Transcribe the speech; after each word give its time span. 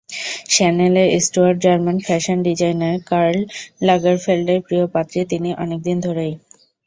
শ্যানেলে 0.49 1.03
স্টুয়ার্টজার্মান 1.25 1.97
fashion 2.05 2.37
designer 2.47 2.95
Karl 3.09 3.37
লাগারফেল্ডের 3.87 4.59
প্রিয় 4.67 4.85
পাত্রী 4.93 5.19
তিনি 5.31 5.49
অনেক 5.63 5.79
দিন 5.87 5.97
ধরেই। 5.99 6.33